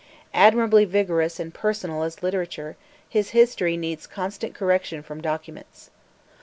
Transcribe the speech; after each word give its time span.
Admirably 0.33 0.83
vigorous 0.83 1.39
and 1.39 1.53
personal 1.53 2.01
as 2.01 2.23
literature, 2.23 2.75
his 3.07 3.35
History 3.37 3.77
needs 3.77 4.07
constant 4.07 4.55
correction 4.55 5.03
from 5.03 5.21
documents. 5.21 5.91